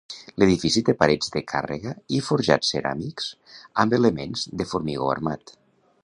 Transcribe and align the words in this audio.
L'edifici 0.41 0.81
té 0.85 0.93
parets 1.01 1.27
de 1.35 1.41
càrrega 1.51 1.91
i 2.19 2.21
forjats 2.29 2.71
ceràmics 2.75 3.27
amb 3.85 3.97
elements 4.01 4.47
de 4.63 4.67
formigó 4.75 5.11
armat. 5.17 5.55